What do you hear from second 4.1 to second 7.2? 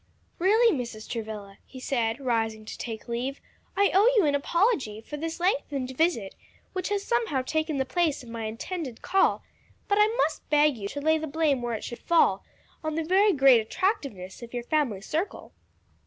you an apology for this lengthened visit, which has